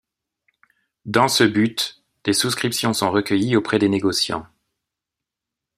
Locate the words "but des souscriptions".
1.43-2.91